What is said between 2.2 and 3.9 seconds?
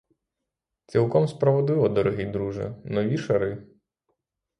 друже: нові шари.